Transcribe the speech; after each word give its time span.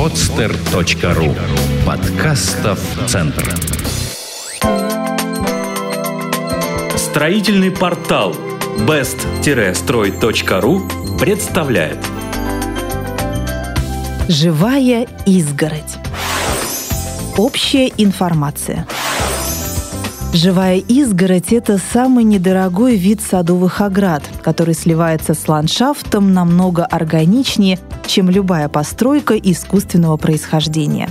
podster.ru 0.00 1.36
Подкастов 1.84 2.80
Центр 3.06 3.54
Строительный 6.96 7.70
портал 7.70 8.34
best-строй.ру 8.78 10.88
представляет 11.18 11.98
Живая 14.26 15.06
изгородь. 15.26 15.98
Общая 17.36 17.92
информация. 17.98 18.86
Живая 20.32 20.76
изгородь– 20.76 21.48
это 21.52 21.76
самый 21.92 22.22
недорогой 22.22 22.94
вид 22.96 23.20
садовых 23.20 23.80
оград, 23.80 24.22
который 24.42 24.74
сливается 24.74 25.34
с 25.34 25.48
ландшафтом 25.48 26.32
намного 26.32 26.84
органичнее, 26.84 27.80
чем 28.06 28.30
любая 28.30 28.68
постройка 28.68 29.36
искусственного 29.36 30.16
происхождения. 30.18 31.10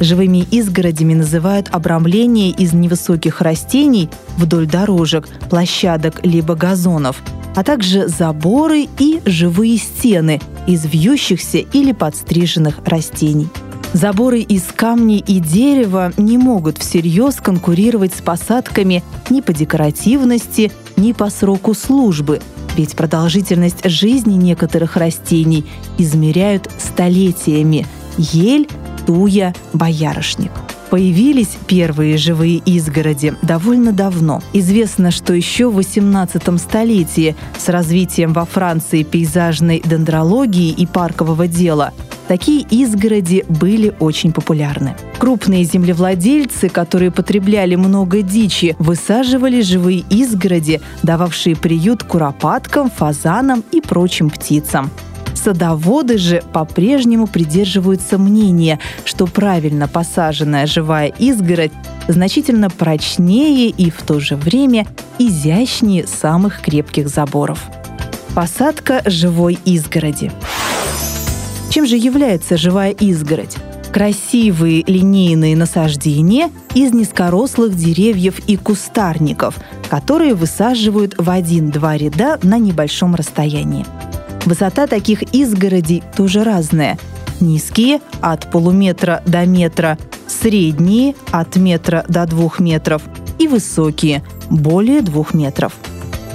Живыми 0.00 0.44
изгородями 0.50 1.14
называют 1.14 1.68
обрамление 1.70 2.50
из 2.50 2.72
невысоких 2.72 3.40
растений 3.40 4.10
вдоль 4.36 4.66
дорожек, 4.66 5.28
площадок 5.48 6.26
либо 6.26 6.56
газонов, 6.56 7.22
а 7.54 7.62
также 7.62 8.08
заборы 8.08 8.88
и 8.98 9.20
живые 9.26 9.76
стены 9.78 10.40
из 10.66 10.84
вьющихся 10.84 11.58
или 11.58 11.92
подстриженных 11.92 12.80
растений– 12.84 13.48
Заборы 13.96 14.40
из 14.40 14.64
камней 14.64 15.24
и 15.26 15.40
дерева 15.40 16.12
не 16.18 16.36
могут 16.36 16.76
всерьез 16.76 17.36
конкурировать 17.36 18.12
с 18.12 18.20
посадками 18.20 19.02
ни 19.30 19.40
по 19.40 19.54
декоративности, 19.54 20.70
ни 20.98 21.12
по 21.12 21.30
сроку 21.30 21.72
службы, 21.72 22.42
ведь 22.76 22.94
продолжительность 22.94 23.88
жизни 23.88 24.34
некоторых 24.34 24.98
растений 24.98 25.64
измеряют 25.96 26.70
столетиями– 26.76 27.86
ель, 28.18 28.68
туя, 29.06 29.54
боярышник. 29.72 30.52
Появились 30.90 31.56
первые 31.66 32.18
живые 32.18 32.58
изгороди 32.58 33.34
довольно 33.40 33.92
давно. 33.92 34.42
Известно, 34.52 35.10
что 35.10 35.32
еще 35.32 35.70
в 35.70 35.78
XVIII 35.78 36.58
столетии 36.58 37.34
с 37.58 37.70
развитием 37.70 38.34
во 38.34 38.44
Франции 38.44 39.04
пейзажной 39.04 39.80
дендрологии 39.82 40.68
и 40.68 40.84
паркового 40.84 41.48
дела 41.48 41.94
такие 42.28 42.62
изгороди 42.70 43.44
были 43.48 43.94
очень 44.00 44.32
популярны. 44.32 44.96
Крупные 45.18 45.64
землевладельцы, 45.64 46.68
которые 46.68 47.10
потребляли 47.10 47.74
много 47.74 48.22
дичи, 48.22 48.76
высаживали 48.78 49.60
живые 49.60 50.04
изгороди, 50.10 50.80
дававшие 51.02 51.56
приют 51.56 52.02
куропаткам, 52.02 52.90
фазанам 52.90 53.64
и 53.72 53.80
прочим 53.80 54.30
птицам. 54.30 54.90
Садоводы 55.34 56.18
же 56.18 56.42
по-прежнему 56.52 57.26
придерживаются 57.26 58.18
мнения, 58.18 58.80
что 59.04 59.26
правильно 59.26 59.86
посаженная 59.86 60.66
живая 60.66 61.08
изгородь 61.18 61.72
значительно 62.08 62.70
прочнее 62.70 63.68
и 63.68 63.90
в 63.90 64.02
то 64.02 64.18
же 64.18 64.34
время 64.36 64.86
изящнее 65.18 66.06
самых 66.06 66.60
крепких 66.62 67.08
заборов. 67.08 67.60
Посадка 68.34 69.02
живой 69.06 69.58
изгороди. 69.64 70.32
Чем 71.76 71.84
же 71.84 71.96
является 71.96 72.56
живая 72.56 72.92
изгородь? 72.92 73.54
красивые 73.92 74.82
линейные 74.86 75.54
насаждения 75.56 76.50
из 76.74 76.94
низкорослых 76.94 77.74
деревьев 77.76 78.38
и 78.46 78.56
кустарников, 78.56 79.58
которые 79.90 80.34
высаживают 80.34 81.14
в 81.18 81.28
один-два 81.28 81.98
ряда 81.98 82.38
на 82.42 82.58
небольшом 82.58 83.14
расстоянии. 83.14 83.84
Высота 84.46 84.86
таких 84.86 85.22
изгородей 85.34 86.02
тоже 86.16 86.44
разная. 86.44 86.98
Низкие– 87.40 88.00
от 88.22 88.50
полуметра 88.50 89.22
до 89.26 89.44
метра, 89.44 89.98
средние– 90.26 91.14
от 91.30 91.56
метра 91.56 92.06
до 92.08 92.26
двух 92.26 92.58
метров 92.58 93.02
и 93.38 93.48
высокие– 93.48 94.24
более 94.50 95.02
двух 95.02 95.34
метров. 95.34 95.74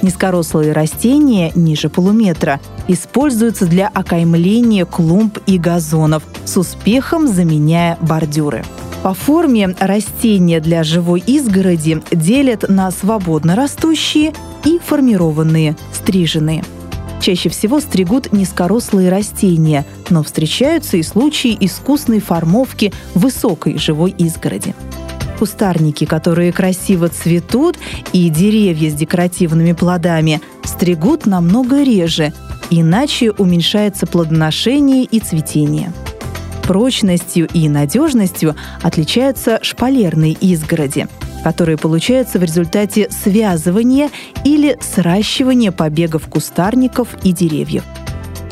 Низкорослые 0.02 0.72
растения 0.72 1.52
ниже 1.56 1.90
полуметра 1.90 2.60
используются 2.88 3.66
для 3.66 3.88
окаймления 3.88 4.86
клумб 4.86 5.38
и 5.46 5.58
газонов, 5.58 6.24
с 6.46 6.58
успехом 6.58 7.28
заменяя 7.28 7.98
бордюры. 8.02 8.64
По 9.04 9.14
форме 9.14 9.76
растения 9.80 10.60
для 10.60 10.84
живой 10.84 11.24
изгороди 11.26 12.02
делят 12.12 12.70
на 12.70 12.92
свободно 12.92 13.56
растущие 13.56 14.34
и 14.64 14.80
формированные, 14.84 15.76
стриженные– 15.94 16.64
Чаще 17.22 17.50
всего 17.50 17.80
стригут 17.80 18.34
низкорослые 18.34 19.10
растения, 19.10 19.86
но 20.10 20.24
встречаются 20.24 20.98
и 20.98 21.04
случаи 21.04 21.56
искусной 21.60 22.20
формовки 22.20 22.92
высокой 23.14 23.78
живой 23.78 24.10
изгороди. 24.18 24.74
Кустарники, 25.42 26.06
которые 26.06 26.52
красиво 26.52 27.10
цветут, 27.10 27.76
и 28.14 28.30
деревья 28.30 28.92
с 28.92 28.94
декоративными 28.94 29.72
плодами 29.74 30.40
стригут 30.64 31.26
намного 31.26 31.82
реже, 31.82 32.32
иначе 32.70 33.32
уменьшается 33.32 34.06
плодоношение 34.06 35.04
и 35.04 35.20
цветение. 35.20 35.94
Прочностью 36.62 37.48
и 37.52 37.68
надежностью 37.70 38.56
отличаются 38.84 39.58
шпалерные 39.64 40.34
изгороди– 40.34 41.08
которые 41.44 41.76
получаются 41.76 42.38
в 42.38 42.44
результате 42.44 43.10
связывания 43.10 44.12
или 44.46 44.78
сращивания 44.80 45.72
побегов 45.72 46.28
кустарников 46.28 47.08
и 47.24 47.32
деревьев. 47.32 47.84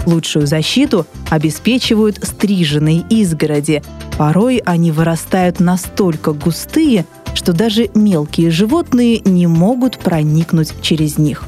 Лучшую 0.06 0.48
защиту 0.48 1.06
обеспечивают 1.30 2.20
стриженные 2.24 3.04
изгороди. 3.10 3.84
Порой 4.18 4.62
они 4.66 4.92
вырастают 4.92 5.60
настолько 5.60 6.34
густые, 6.34 7.06
что 7.34 7.54
даже 7.54 7.90
мелкие 7.94 8.52
животные 8.52 9.22
не 9.24 9.48
могут 9.48 10.00
проникнуть 10.00 10.74
через 10.82 11.18
них. 11.18 11.44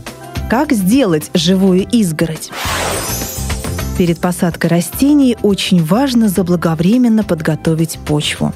Как 0.50 0.72
сделать 0.74 1.32
живую 1.34 1.88
изгородь? 1.92 2.52
Перед 3.98 4.20
посадкой 4.20 4.70
растений 4.70 5.38
очень 5.42 5.84
важно 5.84 6.28
заблаговременно 6.28 7.24
подготовить 7.24 8.00
почву. 8.06 8.54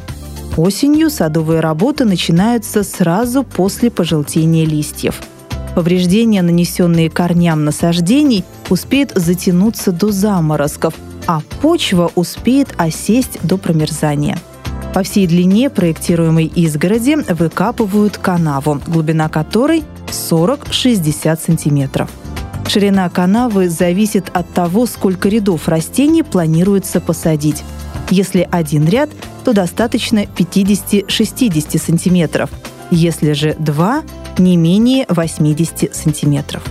Осенью 0.57 1.09
садовые 1.09 1.59
работы 1.59 2.05
начинаются 2.05 2.83
сразу 2.83 3.43
после 3.43 3.91
пожелтения 3.91 4.65
листьев. 4.65 5.21
Повреждения, 5.75 6.41
нанесенные 6.41 7.09
корням 7.09 7.65
насаждений, 7.65 8.45
успеют 8.69 9.11
затянуться 9.13 9.91
до 9.91 10.11
заморозков, 10.11 10.93
а 11.27 11.41
почва 11.61 12.11
успеет 12.15 12.73
осесть 12.77 13.39
до 13.43 13.57
промерзания. 13.57 14.39
По 14.93 15.03
всей 15.03 15.27
длине 15.27 15.69
проектируемой 15.69 16.45
изгороди 16.45 17.17
выкапывают 17.33 18.17
канаву, 18.17 18.79
глубина 18.87 19.27
которой 19.27 19.83
40-60 20.07 21.37
сантиметров. 21.45 22.09
Ширина 22.67 23.09
канавы 23.09 23.69
зависит 23.69 24.29
от 24.33 24.49
того, 24.53 24.85
сколько 24.85 25.27
рядов 25.27 25.67
растений 25.67 26.23
планируется 26.23 27.01
посадить. 27.01 27.63
Если 28.09 28.47
один 28.49 28.87
ряд, 28.87 29.09
то 29.43 29.51
достаточно 29.51 30.19
50-60 30.19 31.77
сантиметров. 31.77 32.49
Если 32.91 33.33
же 33.33 33.55
два, 33.59 34.03
не 34.39 34.57
менее 34.57 35.05
80 35.09 35.95
сантиметров. 35.95 36.63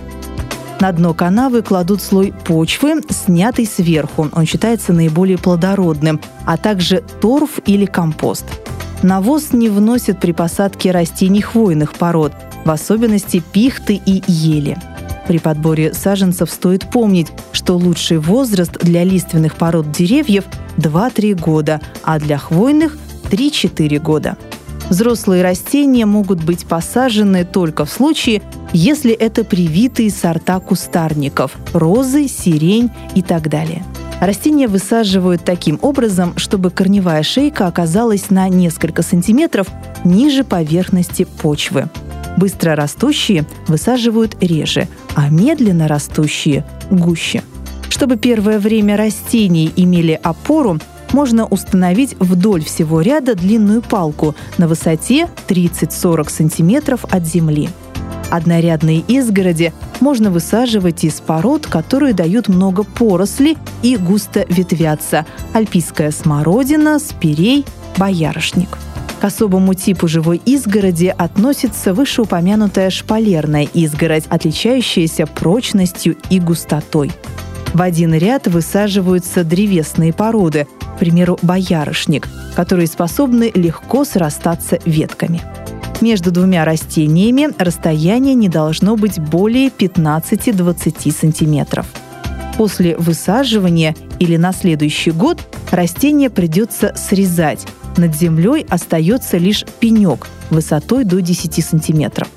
На 0.80 0.92
дно 0.92 1.14
канавы 1.14 1.62
кладут 1.62 2.02
слой 2.02 2.32
почвы, 2.44 3.00
снятый 3.08 3.66
сверху. 3.66 4.28
Он 4.32 4.44
считается 4.44 4.92
наиболее 4.92 5.38
плодородным, 5.38 6.20
а 6.44 6.56
также 6.56 7.02
торф 7.20 7.58
или 7.64 7.86
компост. 7.86 8.44
Навоз 9.02 9.52
не 9.52 9.68
вносят 9.68 10.20
при 10.20 10.32
посадке 10.32 10.90
растений 10.90 11.42
хвойных 11.42 11.94
пород, 11.94 12.32
в 12.64 12.70
особенности 12.70 13.42
пихты 13.52 14.00
и 14.04 14.22
ели. 14.26 14.76
При 15.26 15.38
подборе 15.38 15.94
саженцев 15.94 16.50
стоит 16.50 16.90
помнить, 16.90 17.28
что 17.52 17.76
лучший 17.76 18.18
возраст 18.18 18.72
для 18.78 19.04
лиственных 19.04 19.56
пород 19.56 19.90
деревьев 19.90 20.44
2-3 20.76 21.34
года, 21.34 21.80
а 22.02 22.18
для 22.18 22.36
хвойных 22.36 22.98
3-4 23.30 23.98
года. 24.00 24.36
Взрослые 24.90 25.42
растения 25.42 26.06
могут 26.06 26.44
быть 26.44 26.66
посажены 26.66 27.44
только 27.44 27.84
в 27.84 27.90
случае, 27.90 28.42
если 28.72 29.12
это 29.12 29.44
привитые 29.44 30.10
сорта 30.10 30.60
кустарников– 30.60 31.52
розы, 31.72 32.28
сирень 32.28 32.90
и 33.14 33.22
так 33.22 33.48
далее. 33.48 33.84
Растения 34.20 34.68
высаживают 34.68 35.44
таким 35.44 35.78
образом, 35.82 36.36
чтобы 36.36 36.70
корневая 36.70 37.22
шейка 37.22 37.66
оказалась 37.66 38.30
на 38.30 38.48
несколько 38.48 39.02
сантиметров 39.02 39.66
ниже 40.04 40.44
поверхности 40.44 41.24
почвы. 41.24 41.88
Быстро 42.36 42.74
растущие 42.74 43.44
высаживают 43.68 44.36
реже, 44.40 44.88
а 45.14 45.28
медленно 45.28 45.88
растущие– 45.88 46.64
гуще– 46.90 47.42
чтобы 47.94 48.16
первое 48.16 48.58
время 48.58 48.96
растений 48.96 49.72
имели 49.76 50.18
опору, 50.20 50.80
можно 51.12 51.46
установить 51.46 52.16
вдоль 52.18 52.64
всего 52.64 53.00
ряда 53.00 53.34
длинную 53.34 53.82
палку 53.82 54.34
на 54.58 54.68
высоте 54.68 55.28
30-40 55.48 56.30
см 56.30 56.98
от 57.10 57.26
земли. 57.26 57.68
Однорядные 58.30 59.00
изгороди 59.06 59.72
можно 60.00 60.30
высаживать 60.30 61.04
из 61.04 61.20
пород, 61.20 61.66
которые 61.66 62.14
дают 62.14 62.48
много 62.48 62.82
поросли 62.82 63.56
и 63.82 63.96
густо 63.96 64.44
ветвятся– 64.48 65.24
альпийская 65.52 66.10
смородина, 66.10 66.98
спирей, 66.98 67.64
боярышник. 67.96 68.78
К 69.20 69.24
особому 69.24 69.74
типу 69.74 70.08
живой 70.08 70.40
изгороди 70.44 71.14
относится 71.16 71.94
вышеупомянутая 71.94 72.90
шпалерная 72.90 73.68
изгородь, 73.72 74.26
отличающаяся 74.28 75.26
прочностью 75.26 76.16
и 76.28 76.40
густотой. 76.40 77.12
В 77.74 77.82
один 77.82 78.14
ряд 78.14 78.46
высаживаются 78.46 79.42
древесные 79.42 80.12
породы, 80.12 80.68
к 80.94 80.98
примеру, 80.98 81.40
боярышник, 81.42 82.28
которые 82.54 82.86
способны 82.86 83.50
легко 83.52 84.04
срастаться 84.04 84.78
ветками. 84.84 85.42
Между 86.00 86.30
двумя 86.30 86.64
растениями 86.64 87.48
расстояние 87.58 88.34
не 88.34 88.48
должно 88.48 88.94
быть 88.94 89.18
более 89.18 89.70
15-20 89.70 91.12
сантиметров. 91.12 91.86
После 92.56 92.96
высаживания 92.96 93.96
или 94.20 94.36
на 94.36 94.52
следующий 94.52 95.10
год 95.10 95.42
растение 95.72 96.30
придется 96.30 96.94
срезать. 96.94 97.66
Над 97.96 98.14
землей 98.14 98.64
остается 98.68 99.36
лишь 99.36 99.64
пенек 99.80 100.28
высотой 100.50 101.02
до 101.02 101.20
10 101.20 101.64
сантиметров. 101.64 102.28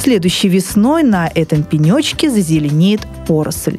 Следующей 0.00 0.50
весной 0.50 1.02
на 1.02 1.30
этом 1.34 1.62
пенечке 1.62 2.30
зазеленеет 2.30 3.00
поросль. 3.26 3.78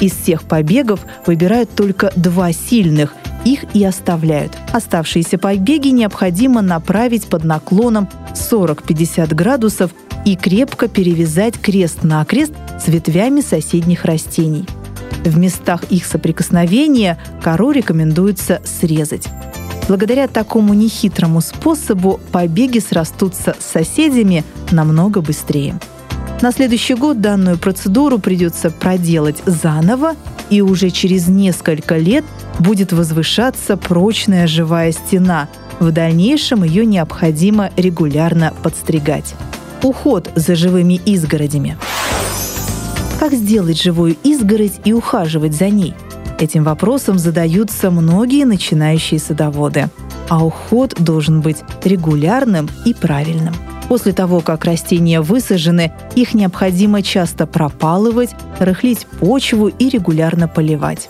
Из 0.00 0.12
всех 0.12 0.42
побегов 0.42 1.00
выбирают 1.26 1.70
только 1.74 2.12
два 2.16 2.52
сильных, 2.52 3.14
их 3.44 3.64
и 3.74 3.84
оставляют. 3.84 4.52
Оставшиеся 4.72 5.38
побеги 5.38 5.88
необходимо 5.88 6.62
направить 6.62 7.26
под 7.26 7.44
наклоном 7.44 8.08
40-50 8.34 9.34
градусов 9.34 9.92
и 10.24 10.36
крепко 10.36 10.88
перевязать 10.88 11.58
крест-накрест 11.58 12.52
с 12.84 12.88
ветвями 12.88 13.40
соседних 13.40 14.04
растений. 14.04 14.66
В 15.24 15.38
местах 15.38 15.84
их 15.90 16.04
соприкосновения 16.04 17.18
кору 17.42 17.70
рекомендуется 17.70 18.60
срезать. 18.64 19.26
Благодаря 19.88 20.26
такому 20.26 20.74
нехитрому 20.74 21.40
способу 21.40 22.20
побеги 22.32 22.80
срастутся 22.80 23.56
с 23.58 23.64
соседями 23.64 24.44
намного 24.72 25.20
быстрее. 25.20 25.78
На 26.42 26.52
следующий 26.52 26.94
год 26.94 27.22
данную 27.22 27.56
процедуру 27.56 28.18
придется 28.18 28.70
проделать 28.70 29.42
заново, 29.46 30.14
и 30.50 30.60
уже 30.60 30.90
через 30.90 31.28
несколько 31.28 31.96
лет 31.96 32.24
будет 32.58 32.92
возвышаться 32.92 33.76
прочная 33.76 34.46
живая 34.46 34.92
стена. 34.92 35.48
В 35.80 35.90
дальнейшем 35.92 36.62
ее 36.62 36.84
необходимо 36.84 37.70
регулярно 37.76 38.52
подстригать. 38.62 39.34
Уход 39.82 40.30
за 40.34 40.54
живыми 40.56 41.00
изгородями. 41.06 41.78
Как 43.18 43.32
сделать 43.32 43.80
живую 43.80 44.16
изгородь 44.22 44.80
и 44.84 44.92
ухаживать 44.92 45.54
за 45.54 45.70
ней? 45.70 45.94
Этим 46.38 46.64
вопросом 46.64 47.18
задаются 47.18 47.90
многие 47.90 48.44
начинающие 48.44 49.18
садоводы. 49.18 49.88
А 50.28 50.44
уход 50.44 50.94
должен 50.98 51.40
быть 51.40 51.58
регулярным 51.82 52.68
и 52.84 52.92
правильным. 52.92 53.54
После 53.88 54.12
того, 54.12 54.40
как 54.40 54.64
растения 54.64 55.20
высажены, 55.20 55.92
их 56.14 56.34
необходимо 56.34 57.02
часто 57.02 57.46
пропалывать, 57.46 58.30
рыхлить 58.58 59.06
почву 59.06 59.68
и 59.68 59.88
регулярно 59.88 60.48
поливать. 60.48 61.08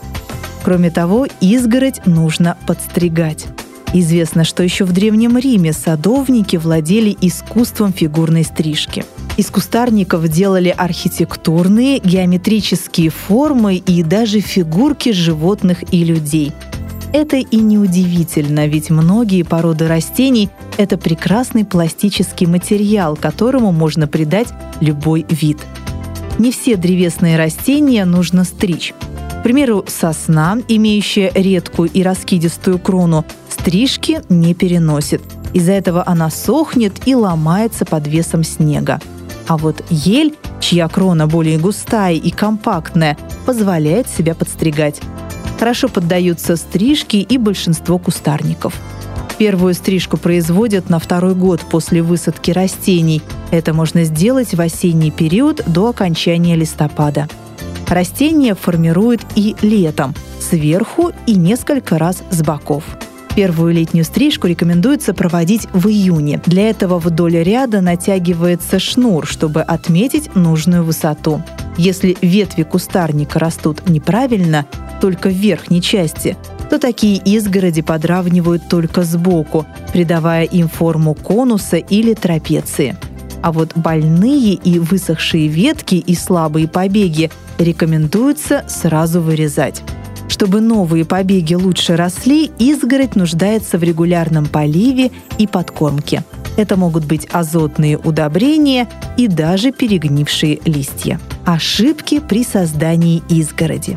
Кроме 0.63 0.91
того, 0.91 1.27
изгородь 1.41 2.05
нужно 2.07 2.57
подстригать. 2.67 3.47
Известно, 3.95 4.45
что 4.45 4.63
еще 4.63 4.85
в 4.85 4.93
Древнем 4.93 5.39
Риме 5.39 5.73
садовники 5.73 6.57
владели 6.57 7.17
искусством 7.21 7.93
фигурной 7.93 8.45
стрижки. 8.45 9.05
Из 9.37 9.47
кустарников 9.47 10.29
делали 10.29 10.75
архитектурные, 10.77 11.99
геометрические 11.99 13.11
формы 13.11 13.77
и 13.77 14.03
даже 14.03 14.41
фигурки 14.41 15.13
животных 15.13 15.95
и 15.95 16.05
людей– 16.05 16.53
это 17.13 17.37
и 17.37 17.57
неудивительно, 17.57 18.67
ведь 18.67 18.91
многие 18.91 19.43
породы 19.43 19.89
растений– 19.89 20.51
это 20.77 20.99
прекрасный 20.99 21.65
пластический 21.65 22.47
материал, 22.47 23.17
которому 23.17 23.73
можно 23.73 24.07
придать 24.07 24.49
любой 24.81 25.27
вид. 25.29 25.59
Не 26.39 26.53
все 26.53 26.77
древесные 26.77 27.37
растения 27.37 28.05
нужно 28.05 28.45
стричь. 28.45 28.95
К 29.41 29.43
примеру, 29.43 29.85
сосна, 29.87 30.59
имеющая 30.69 31.31
редкую 31.35 31.89
и 31.93 32.03
раскидистую 32.03 32.79
крону, 32.79 33.25
стрижки 33.49 34.21
не 34.29 34.55
переносит. 34.55 35.23
Из-за 35.55 35.73
этого 35.73 36.03
она 36.07 36.31
сохнет 36.31 37.07
и 37.07 37.15
ломается 37.15 37.85
под 37.85 38.07
весом 38.07 38.45
снега. 38.45 39.01
А 39.47 39.57
вот 39.57 39.83
ель, 39.89 40.35
чья 40.61 40.89
крона 40.89 41.27
более 41.27 41.59
густая 41.59 42.15
и 42.15 42.31
компактная, 42.31 43.17
позволяет 43.47 44.09
себя 44.09 44.35
подстригать. 44.35 45.01
Хорошо 45.59 45.89
поддаются 45.89 46.57
стрижки 46.57 47.17
и 47.17 47.39
большинство 47.39 47.99
кустарников. 47.99 48.75
Первую 49.39 49.75
стрижку 49.75 50.17
производят 50.17 50.89
на 50.89 50.99
второй 50.99 51.35
год 51.35 51.61
после 51.71 52.03
высадки 52.03 52.51
растений. 52.51 53.23
Это 53.51 53.75
можно 53.75 54.05
сделать 54.05 54.55
в 54.55 54.61
осенний 54.61 55.11
период 55.11 55.63
до 55.67 55.91
окончания 55.91 56.57
листопада. 56.57 57.29
Растения 57.89 58.55
формируют 58.55 59.21
и 59.35 59.55
летом, 59.61 60.15
сверху 60.41 61.13
и 61.27 61.37
несколько 61.37 61.99
раз 61.99 62.23
с 62.31 62.43
боков. 62.43 62.85
Первую 63.37 63.75
летнюю 63.75 64.05
стрижку 64.07 64.47
рекомендуется 64.47 65.13
проводить 65.13 65.69
в 65.75 65.89
июне. 65.89 66.41
Для 66.47 66.71
этого 66.71 66.99
вдоль 66.99 67.37
ряда 67.37 67.83
натягивается 67.83 68.79
шнур, 68.79 69.27
чтобы 69.27 69.61
отметить 69.61 70.35
нужную 70.35 70.83
высоту. 70.83 71.43
Если 71.77 72.17
ветви 72.23 72.63
кустарника 72.63 73.39
растут 73.39 73.89
неправильно, 73.89 74.67
только 75.01 75.29
в 75.29 75.33
верхней 75.33 75.83
части, 75.83 76.37
то 76.71 76.79
такие 76.79 77.17
изгороди 77.19 77.83
подравнивают 77.83 78.69
только 78.69 79.03
сбоку, 79.03 79.67
придавая 79.93 80.45
им 80.45 80.69
форму 80.69 81.15
конуса 81.15 81.77
или 81.77 82.15
трапеции. 82.15 82.97
А 83.43 83.53
вот 83.53 83.73
больные 83.77 84.55
и 84.55 84.79
высохшие 84.79 85.49
ветки 85.49 85.97
и 85.97 86.15
слабые 86.15 86.67
побеги 86.67 87.31
рекомендуется 87.59 88.65
сразу 88.69 89.21
вырезать. 89.21 89.83
Чтобы 90.29 90.61
новые 90.61 91.05
побеги 91.05 91.55
лучше 91.55 91.95
росли, 91.95 92.51
изгородь 92.59 93.15
нуждается 93.15 93.79
в 93.79 93.85
регулярном 93.85 94.47
поливе 94.47 95.11
и 95.39 95.47
подкормке. 95.47 96.25
Это 96.57 96.77
могут 96.77 97.05
быть 97.05 97.29
азотные 97.31 97.97
удобрения 97.99 98.89
и 99.17 99.29
даже 99.29 99.71
перегнившие 99.71 100.59
листья. 100.65 101.21
Ошибки 101.47 102.19
при 102.19 102.43
создании 102.43 103.23
изгороди. 103.29 103.97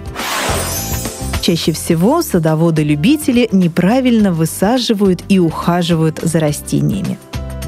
Чаще 1.41 1.71
всего 1.71 2.21
садоводы-любители 2.21 3.49
неправильно 3.51 4.31
высаживают 4.31 5.23
и 5.29 5.39
ухаживают 5.39 6.19
за 6.21 6.39
растениями. 6.39 7.17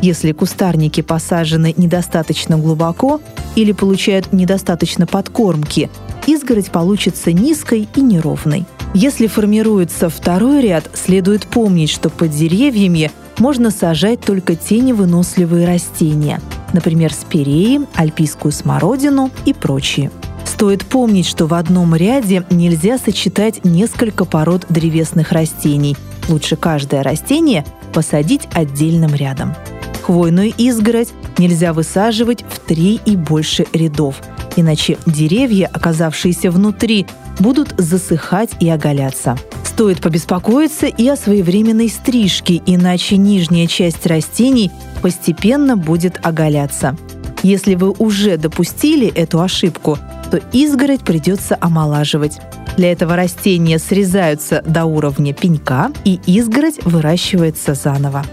Если 0.03 0.33
кустарники 0.33 1.01
посажены 1.01 1.73
недостаточно 1.77 2.59
глубоко 2.59 3.21
или 3.55 3.71
получают 3.71 4.31
недостаточно 4.31 5.07
подкормки, 5.07 5.89
изгородь 6.27 6.69
получится 6.69 7.31
низкой 7.31 7.89
и 7.95 8.01
неровной. 8.01 8.65
Если 8.93 9.25
формируется 9.25 10.09
второй 10.09 10.61
ряд, 10.61 10.91
следует 10.93 11.47
помнить, 11.47 11.89
что 11.89 12.11
под 12.11 12.29
деревьями 12.29 13.11
можно 13.39 13.71
сажать 13.71 14.21
только 14.21 14.55
теневыносливые 14.55 15.65
растения, 15.65 16.39
например, 16.73 17.13
спиреи, 17.13 17.81
альпийскую 17.95 18.51
смородину 18.51 19.31
и 19.45 19.53
прочие. 19.53 20.11
Стоит 20.45 20.85
помнить, 20.85 21.25
что 21.25 21.47
в 21.47 21.53
одном 21.53 21.95
ряде 21.95 22.43
нельзя 22.49 22.97
сочетать 22.97 23.63
несколько 23.63 24.25
пород 24.25 24.65
древесных 24.69 25.31
растений. 25.31 25.97
Лучше 26.29 26.55
каждое 26.55 27.03
растение 27.03 27.65
посадить 27.93 28.47
отдельным 28.53 29.15
рядом. 29.15 29.55
Хвойную 30.03 30.53
изгородь 30.57 31.09
нельзя 31.37 31.73
высаживать 31.73 32.43
в 32.47 32.59
три 32.59 32.99
и 33.05 33.15
больше 33.15 33.65
рядов, 33.73 34.21
иначе 34.55 34.97
деревья, 35.05 35.69
оказавшиеся 35.71 36.51
внутри, 36.51 37.05
будут 37.39 37.73
засыхать 37.77 38.51
и 38.59 38.69
оголяться. 38.69 39.37
Стоит 39.81 39.99
побеспокоиться 39.99 40.85
и 40.85 41.07
о 41.07 41.15
своевременной 41.15 41.89
стрижке, 41.89 42.61
иначе 42.67 43.17
нижняя 43.17 43.65
часть 43.65 44.05
растений 44.05 44.69
постепенно 45.01 45.75
будет 45.75 46.19
оголяться. 46.21 46.95
Если 47.41 47.73
вы 47.73 47.89
уже 47.89 48.37
допустили 48.37 49.07
эту 49.07 49.41
ошибку, 49.41 49.97
то 50.29 50.39
изгородь 50.53 51.01
придется 51.01 51.57
омолаживать. 51.59 52.39
Для 52.77 52.91
этого 52.91 53.15
растения 53.15 53.79
срезаются 53.79 54.61
до 54.67 54.85
уровня 54.85 55.33
пенька, 55.33 55.91
и 56.05 56.19
изгородь 56.27 56.85
выращивается 56.85 57.73
заново. 57.73 58.23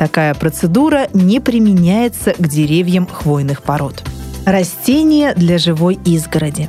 Такая 0.00 0.34
процедура 0.34 1.06
не 1.14 1.38
применяется 1.38 2.32
к 2.36 2.48
деревьям 2.48 3.06
хвойных 3.06 3.62
пород. 3.62 4.02
Растения 4.44 5.34
для 5.36 5.58
живой 5.58 6.00
изгороди. 6.04 6.68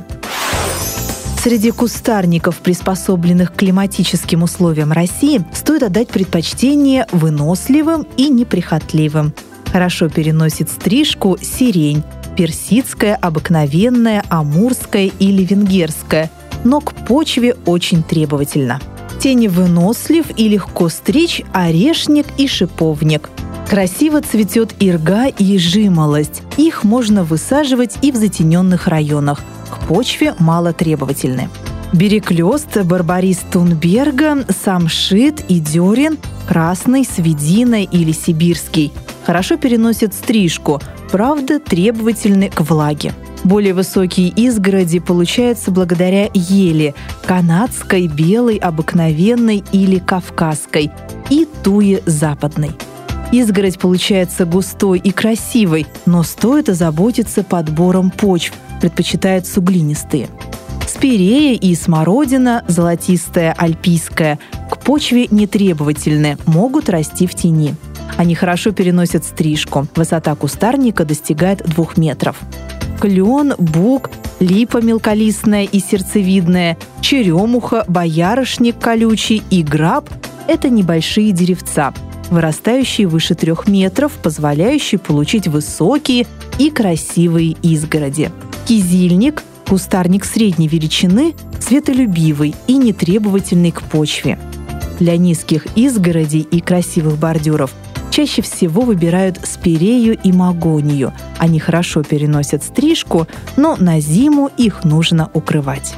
Среди 1.48 1.70
кустарников, 1.70 2.58
приспособленных 2.58 3.54
к 3.54 3.56
климатическим 3.56 4.42
условиям 4.42 4.92
России, 4.92 5.42
стоит 5.54 5.82
отдать 5.82 6.08
предпочтение 6.08 7.06
выносливым 7.10 8.06
и 8.18 8.28
неприхотливым. 8.28 9.32
Хорошо 9.72 10.10
переносит 10.10 10.68
стрижку 10.68 11.38
сирень, 11.40 12.02
персидская, 12.36 13.14
обыкновенная, 13.16 14.24
амурская 14.28 15.10
или 15.18 15.42
венгерская, 15.42 16.30
но 16.64 16.82
к 16.82 16.92
почве 16.92 17.56
очень 17.64 18.02
требовательна. 18.02 18.78
Теневынослив 19.18 20.26
и 20.36 20.48
легко 20.48 20.90
стричь 20.90 21.40
орешник 21.54 22.26
и 22.36 22.46
шиповник. 22.46 23.30
Красиво 23.70 24.20
цветет 24.20 24.74
ирга 24.80 25.28
и 25.28 25.56
жимолость. 25.56 26.42
Их 26.58 26.84
можно 26.84 27.24
высаживать 27.24 27.96
и 28.02 28.12
в 28.12 28.16
затененных 28.16 28.86
районах. 28.86 29.40
К 29.70 29.78
почве 29.86 30.34
мало 30.38 30.72
требовательны. 30.72 31.48
Береклёст, 31.92 32.82
барбарис 32.84 33.38
Тунберга, 33.50 34.44
самшит 34.62 35.44
и 35.48 35.58
дёрин, 35.58 36.18
красный, 36.46 37.04
свединой 37.04 37.84
или 37.84 38.12
сибирский. 38.12 38.92
Хорошо 39.24 39.56
переносят 39.56 40.12
стрижку, 40.14 40.80
правда 41.10 41.60
требовательны 41.60 42.50
к 42.50 42.60
влаге. 42.60 43.14
Более 43.44 43.72
высокие 43.72 44.28
изгороди 44.28 44.98
получаются 44.98 45.70
благодаря 45.70 46.28
ели– 46.34 46.94
канадской, 47.26 48.06
белой, 48.08 48.56
обыкновенной 48.56 49.64
или 49.72 49.98
кавказской 49.98 50.90
и 51.30 51.46
туе 51.62 52.02
западной. 52.04 52.72
Изгородь 53.30 53.78
получается 53.78 54.44
густой 54.44 54.98
и 54.98 55.10
красивой, 55.10 55.86
но 56.06 56.22
стоит 56.22 56.68
озаботиться 56.68 57.44
подбором 57.44 58.10
почв, 58.10 58.54
предпочитают 58.80 59.46
суглинистые. 59.46 60.28
Спирея 60.86 61.54
и 61.54 61.74
смородина, 61.74 62.64
золотистая, 62.66 63.54
альпийская, 63.56 64.38
к 64.70 64.78
почве 64.78 65.26
нетребовательны, 65.30 66.38
могут 66.46 66.88
расти 66.88 67.26
в 67.26 67.34
тени. 67.34 67.74
Они 68.16 68.34
хорошо 68.34 68.72
переносят 68.72 69.24
стрижку. 69.24 69.86
Высота 69.94 70.34
кустарника 70.34 71.04
достигает 71.04 71.62
двух 71.68 71.96
метров. 71.98 72.36
Клен, 73.00 73.54
бук, 73.58 74.10
липа 74.40 74.78
мелколистная 74.78 75.64
и 75.64 75.78
сердцевидная, 75.78 76.76
черемуха, 77.00 77.84
боярышник 77.86 78.78
колючий 78.78 79.42
и 79.50 79.62
граб– 79.62 80.08
это 80.48 80.70
небольшие 80.70 81.30
деревца, 81.32 81.92
вырастающие 82.30 83.06
выше 83.06 83.34
трех 83.34 83.68
метров, 83.68 84.12
позволяющие 84.22 84.98
получить 84.98 85.46
высокие 85.46 86.26
и 86.58 86.70
красивые 86.70 87.52
изгороди. 87.62 88.32
Кизильник– 88.68 89.42
кустарник 89.66 90.24
средней 90.26 90.68
величины, 90.68 91.34
светолюбивый 91.58 92.54
и 92.66 92.76
нетребовательный 92.76 93.72
к 93.72 93.82
почве. 93.82 94.38
Для 95.00 95.16
низких 95.16 95.66
изгородей 95.74 96.42
и 96.42 96.60
красивых 96.60 97.16
бордюров– 97.16 97.72
чаще 98.10 98.42
всего 98.42 98.82
выбирают 98.82 99.40
спирею 99.44 100.18
и 100.22 100.32
магонию. 100.32 101.14
Они 101.38 101.58
хорошо 101.60 102.02
переносят 102.02 102.62
стрижку, 102.62 103.26
но 103.56 103.76
на 103.76 104.00
зиму 104.00 104.50
их 104.58 104.84
нужно 104.84 105.30
укрывать. 105.32 105.94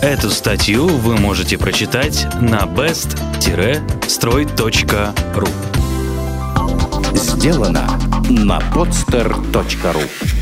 Эту 0.00 0.30
статью 0.30 0.86
вы 0.86 1.18
можете 1.18 1.58
прочитать 1.58 2.26
на 2.40 2.60
best-строй.ру 2.60 5.48
Сделано 7.14 8.00
на 8.30 8.58
podster.ru 8.72 10.41